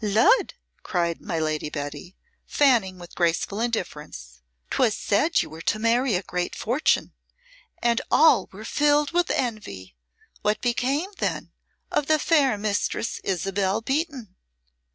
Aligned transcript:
"Lud!" 0.03 0.55
cried 0.81 1.21
my 1.21 1.37
Lady 1.37 1.69
Betty, 1.69 2.15
fanning 2.47 2.97
with 2.97 3.13
graceful 3.13 3.59
indifference. 3.61 4.41
"'Twas 4.71 4.97
said 4.97 5.43
you 5.43 5.49
were 5.51 5.61
to 5.61 5.77
marry 5.77 6.15
a 6.15 6.23
great 6.23 6.55
fortune, 6.55 7.13
and 7.83 8.01
all 8.09 8.49
were 8.51 8.65
filled 8.65 9.11
with 9.11 9.29
envy. 9.29 9.95
What 10.41 10.59
become, 10.59 11.11
then, 11.19 11.51
of 11.91 12.07
the 12.07 12.17
fair 12.17 12.57
Mistress 12.57 13.19
Isabel 13.23 13.81
Beaton?" 13.81 14.35